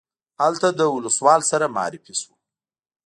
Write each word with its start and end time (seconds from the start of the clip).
هلته 0.41 0.67
مو 0.69 0.75
له 0.77 0.85
ولسوال 0.91 1.41
سره 1.51 1.73
معرفي 1.75 2.13
شوو. 2.19 2.33